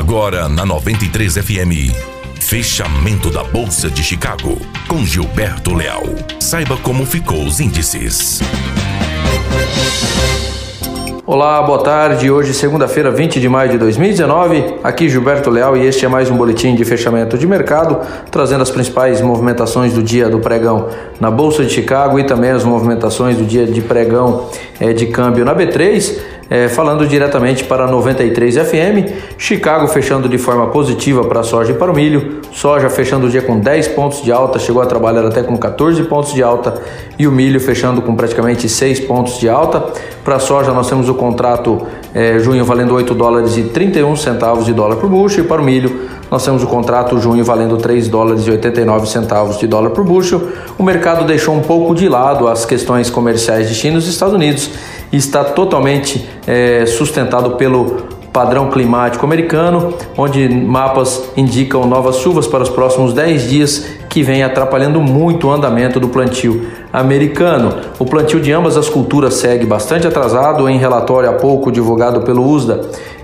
Agora 0.00 0.48
na 0.48 0.64
93 0.64 1.34
FM. 1.34 1.92
Fechamento 2.40 3.30
da 3.30 3.44
Bolsa 3.44 3.90
de 3.90 4.02
Chicago 4.02 4.58
com 4.88 5.04
Gilberto 5.04 5.74
Leal. 5.74 6.04
Saiba 6.40 6.78
como 6.78 7.04
ficou 7.04 7.44
os 7.44 7.60
índices. 7.60 8.40
Olá, 11.26 11.62
boa 11.62 11.82
tarde. 11.82 12.30
Hoje, 12.30 12.54
segunda-feira, 12.54 13.10
20 13.10 13.38
de 13.38 13.48
maio 13.48 13.72
de 13.72 13.78
2019. 13.78 14.78
Aqui 14.82 15.06
Gilberto 15.06 15.50
Leal 15.50 15.76
e 15.76 15.86
este 15.86 16.06
é 16.06 16.08
mais 16.08 16.30
um 16.30 16.36
boletim 16.36 16.74
de 16.74 16.84
fechamento 16.84 17.36
de 17.36 17.46
mercado, 17.46 18.00
trazendo 18.30 18.62
as 18.62 18.70
principais 18.70 19.20
movimentações 19.20 19.92
do 19.92 20.02
dia 20.02 20.30
do 20.30 20.40
pregão 20.40 20.88
na 21.20 21.30
Bolsa 21.30 21.62
de 21.62 21.70
Chicago 21.70 22.18
e 22.18 22.24
também 22.24 22.50
as 22.50 22.64
movimentações 22.64 23.36
do 23.36 23.44
dia 23.44 23.66
de 23.66 23.82
pregão 23.82 24.48
é, 24.80 24.94
de 24.94 25.08
câmbio 25.08 25.44
na 25.44 25.54
B3. 25.54 26.18
É, 26.50 26.66
falando 26.66 27.06
diretamente 27.06 27.62
para 27.62 27.86
93 27.86 28.56
FM, 28.56 29.38
Chicago 29.38 29.86
fechando 29.86 30.28
de 30.28 30.36
forma 30.36 30.66
positiva 30.66 31.22
para 31.22 31.40
a 31.40 31.42
soja 31.44 31.70
e 31.70 31.74
para 31.76 31.92
o 31.92 31.94
milho, 31.94 32.40
soja 32.50 32.90
fechando 32.90 33.28
o 33.28 33.30
dia 33.30 33.40
com 33.40 33.60
10 33.60 33.86
pontos 33.88 34.20
de 34.20 34.32
alta, 34.32 34.58
chegou 34.58 34.82
a 34.82 34.86
trabalhar 34.86 35.24
até 35.24 35.44
com 35.44 35.56
14 35.56 36.02
pontos 36.02 36.34
de 36.34 36.42
alta 36.42 36.82
e 37.16 37.28
o 37.28 37.30
milho 37.30 37.60
fechando 37.60 38.02
com 38.02 38.16
praticamente 38.16 38.68
6 38.68 38.98
pontos 38.98 39.38
de 39.38 39.48
alta. 39.48 39.92
Para 40.24 40.36
a 40.36 40.38
soja 40.40 40.72
nós 40.72 40.88
temos 40.88 41.08
o 41.08 41.14
contrato 41.14 41.86
é, 42.12 42.40
junho 42.40 42.64
valendo 42.64 42.96
8 42.96 43.14
dólares 43.14 43.56
e 43.56 43.62
31 43.62 44.16
centavos 44.16 44.66
de 44.66 44.72
dólar 44.72 44.96
por 44.96 45.08
bushel 45.08 45.44
e 45.44 45.46
para 45.46 45.62
o 45.62 45.64
milho 45.64 46.08
nós 46.28 46.44
temos 46.44 46.62
o 46.62 46.66
contrato 46.66 47.18
junho 47.18 47.44
valendo 47.44 47.76
3 47.76 48.08
dólares 48.08 48.46
e 48.46 48.50
89 48.50 49.06
centavos 49.08 49.58
de 49.58 49.66
dólar 49.66 49.90
por 49.90 50.04
bushel. 50.04 50.48
O 50.76 50.82
mercado 50.82 51.24
deixou 51.24 51.54
um 51.54 51.60
pouco 51.60 51.94
de 51.94 52.08
lado 52.08 52.48
as 52.48 52.64
questões 52.64 53.08
comerciais 53.08 53.68
de 53.68 53.74
China 53.74 53.94
e 53.94 53.98
dos 53.98 54.08
Estados 54.08 54.34
Unidos 54.34 54.70
e 55.12 55.16
está 55.16 55.44
totalmente 55.44 56.28
é, 56.46 56.86
sustentado 56.86 57.52
pelo 57.52 58.20
padrão 58.32 58.70
climático 58.70 59.24
americano, 59.26 59.94
onde 60.16 60.48
mapas 60.48 61.30
indicam 61.36 61.84
novas 61.86 62.16
chuvas 62.18 62.46
para 62.46 62.62
os 62.62 62.68
próximos 62.68 63.12
10 63.12 63.48
dias, 63.48 63.86
que 64.08 64.22
vem 64.22 64.42
atrapalhando 64.42 65.00
muito 65.00 65.48
o 65.48 65.50
andamento 65.50 65.98
do 66.00 66.08
plantio 66.08 66.68
americano. 66.92 67.74
O 67.98 68.04
plantio 68.04 68.40
de 68.40 68.52
ambas 68.52 68.76
as 68.76 68.88
culturas 68.88 69.34
segue 69.34 69.66
bastante 69.66 70.06
atrasado. 70.06 70.68
Em 70.68 70.78
relatório 70.78 71.28
há 71.28 71.34
pouco 71.34 71.70
divulgado 71.70 72.20
pelo 72.22 72.44
USDA, 72.44 72.80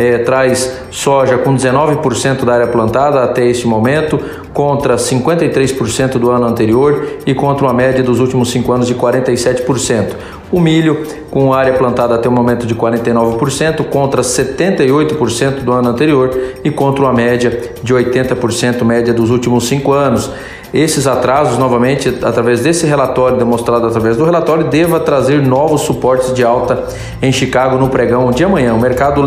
é, 0.00 0.16
traz 0.16 0.80
soja 0.90 1.36
com 1.36 1.54
19% 1.54 2.42
da 2.46 2.54
área 2.54 2.66
plantada 2.66 3.22
até 3.22 3.44
este 3.44 3.66
momento, 3.66 4.18
contra 4.54 4.96
53% 4.96 6.12
do 6.12 6.30
ano 6.30 6.46
anterior 6.46 7.06
e 7.26 7.34
contra 7.34 7.66
uma 7.66 7.74
média 7.74 8.02
dos 8.02 8.18
últimos 8.18 8.50
cinco 8.50 8.72
anos 8.72 8.86
de 8.86 8.94
47%. 8.94 10.14
O 10.50 10.58
milho, 10.58 11.06
com 11.30 11.52
área 11.52 11.74
plantada 11.74 12.14
até 12.14 12.28
o 12.28 12.32
momento 12.32 12.66
de 12.66 12.74
49%, 12.74 13.84
contra 13.84 14.22
78% 14.22 15.60
do 15.60 15.70
ano 15.70 15.90
anterior 15.90 16.34
e 16.64 16.70
contra 16.70 17.04
uma 17.04 17.12
média 17.12 17.60
de 17.82 17.94
80% 17.94 18.82
média 18.82 19.12
dos 19.12 19.30
últimos 19.30 19.68
cinco 19.68 19.92
anos. 19.92 20.30
Esses 20.72 21.08
atrasos, 21.08 21.58
novamente, 21.58 22.08
através 22.22 22.60
desse 22.60 22.86
relatório, 22.86 23.36
demonstrado 23.36 23.86
através 23.86 24.16
do 24.16 24.24
relatório, 24.24 24.68
deva 24.68 25.00
trazer 25.00 25.42
novos 25.42 25.80
suportes 25.80 26.32
de 26.32 26.44
alta 26.44 26.84
em 27.20 27.32
Chicago 27.32 27.76
no 27.76 27.88
pregão 27.88 28.30
de 28.30 28.44
amanhã. 28.44 28.72
O 28.74 28.80
mercado 28.80 29.20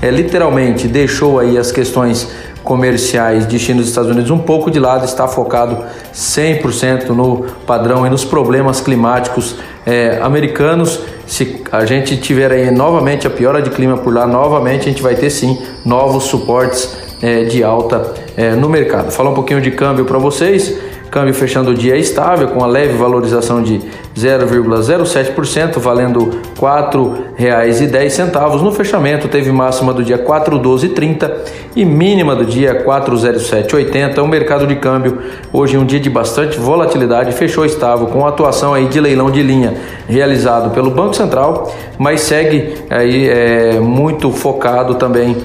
é, 0.00 0.10
literalmente 0.10 0.88
deixou 0.88 1.38
aí 1.38 1.56
as 1.58 1.72
questões 1.72 2.28
comerciais 2.64 3.46
de 3.46 3.58
China 3.58 3.78
e 3.78 3.80
dos 3.80 3.90
Estados 3.90 4.10
Unidos 4.10 4.30
um 4.30 4.38
pouco 4.38 4.70
de 4.70 4.80
lado, 4.80 5.04
está 5.04 5.28
focado 5.28 5.84
100% 6.14 7.10
no 7.10 7.44
padrão 7.66 8.06
e 8.06 8.10
nos 8.10 8.24
problemas 8.24 8.80
climáticos 8.80 9.56
é, 9.86 10.18
americanos. 10.22 11.00
Se 11.26 11.62
a 11.70 11.84
gente 11.84 12.16
tiver 12.16 12.50
aí 12.50 12.70
novamente 12.70 13.26
a 13.26 13.30
piora 13.30 13.60
de 13.60 13.70
clima 13.70 13.98
por 13.98 14.14
lá, 14.14 14.26
novamente 14.26 14.80
a 14.80 14.84
gente 14.84 15.02
vai 15.02 15.14
ter 15.14 15.30
sim 15.30 15.58
novos 15.84 16.24
suportes 16.24 16.96
é, 17.22 17.44
de 17.44 17.62
alta 17.62 18.14
é, 18.36 18.52
no 18.52 18.68
mercado. 18.68 19.10
Falar 19.10 19.30
um 19.30 19.34
pouquinho 19.34 19.60
de 19.60 19.70
câmbio 19.70 20.04
para 20.06 20.18
vocês. 20.18 20.74
Câmbio 21.14 21.32
fechando 21.32 21.70
o 21.70 21.74
dia 21.74 21.96
estável, 21.96 22.48
com 22.48 22.64
a 22.64 22.66
leve 22.66 22.94
valorização 22.94 23.62
de 23.62 23.80
0,07%, 24.16 25.78
valendo 25.78 26.24
R$ 26.24 26.30
4,10. 26.60 28.60
No 28.60 28.72
fechamento, 28.72 29.28
teve 29.28 29.52
máxima 29.52 29.92
do 29.92 30.02
dia 30.02 30.18
4,12,30 30.18 31.30
e 31.76 31.84
mínima 31.84 32.34
do 32.34 32.44
dia 32.44 32.84
4,07,80. 32.84 34.24
O 34.24 34.26
mercado 34.26 34.66
de 34.66 34.74
câmbio, 34.74 35.18
hoje 35.52 35.78
um 35.78 35.86
dia 35.86 36.00
de 36.00 36.10
bastante 36.10 36.58
volatilidade, 36.58 37.30
fechou 37.30 37.64
estável, 37.64 38.08
com 38.08 38.26
atuação 38.26 38.74
aí 38.74 38.88
de 38.88 38.98
leilão 38.98 39.30
de 39.30 39.40
linha 39.40 39.74
realizado 40.08 40.74
pelo 40.74 40.90
Banco 40.90 41.14
Central, 41.14 41.72
mas 41.96 42.22
segue 42.22 42.74
aí 42.90 43.28
é, 43.28 43.78
muito 43.78 44.32
focado 44.32 44.96
também 44.96 45.36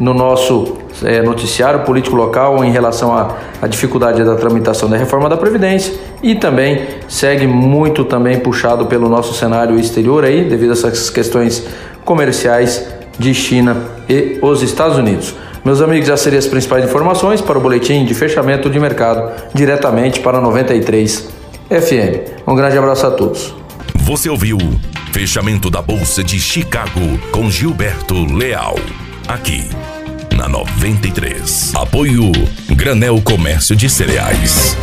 no 0.00 0.14
nosso 0.14 0.78
é, 1.04 1.20
noticiário 1.20 1.80
político 1.80 2.16
local 2.16 2.64
em 2.64 2.72
relação 2.72 3.14
à, 3.14 3.66
dificuldade 3.68 4.24
da 4.24 4.34
tramitação 4.34 4.88
da 4.88 4.96
reforma 4.96 5.28
da 5.28 5.36
Previdência 5.36 5.94
e 6.22 6.34
também 6.34 6.86
segue 7.06 7.46
muito 7.46 8.04
também 8.04 8.38
puxado 8.40 8.86
pelo 8.86 9.08
nosso 9.08 9.34
cenário 9.34 9.78
exterior 9.78 10.24
aí, 10.24 10.44
devido 10.44 10.70
a 10.70 10.72
essas 10.72 11.10
questões 11.10 11.66
comerciais 12.04 12.88
de 13.18 13.34
China 13.34 13.76
e 14.08 14.38
os 14.40 14.62
Estados 14.62 14.96
Unidos. 14.96 15.34
Meus 15.62 15.82
amigos, 15.82 16.08
já 16.08 16.16
seriam 16.16 16.38
as 16.38 16.46
principais 16.46 16.82
informações 16.86 17.42
para 17.42 17.58
o 17.58 17.60
boletim 17.60 18.06
de 18.06 18.14
fechamento 18.14 18.70
de 18.70 18.80
mercado 18.80 19.30
diretamente 19.52 20.20
para 20.20 20.40
93 20.40 21.28
FM. 21.68 22.46
Um 22.46 22.54
grande 22.54 22.78
abraço 22.78 23.06
a 23.06 23.10
todos. 23.10 23.54
Você 23.94 24.30
ouviu 24.30 24.56
Fechamento 25.12 25.68
da 25.68 25.82
Bolsa 25.82 26.24
de 26.24 26.40
Chicago 26.40 27.20
com 27.30 27.50
Gilberto 27.50 28.14
Leal. 28.34 28.76
Aqui 29.30 29.62
na 30.36 30.48
93. 30.48 31.72
Apoio 31.76 32.32
Granel 32.74 33.22
Comércio 33.22 33.76
de 33.76 33.88
Cereais. 33.88 34.76